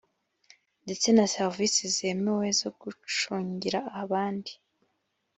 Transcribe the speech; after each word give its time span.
ndetse 0.83 1.07
na 1.15 1.25
serivisi 1.33 1.81
zemewe 1.95 2.47
zo 2.59 2.69
gucungira 2.81 3.79
abandi 4.01 4.51